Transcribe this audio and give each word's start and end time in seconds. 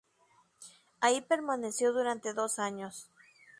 Ahí 0.99 1.21
permaneció 1.21 1.93
durante 1.93 2.33
dos 2.33 2.57
años. 2.57 3.07